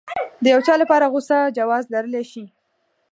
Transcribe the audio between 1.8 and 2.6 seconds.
لرلی شي.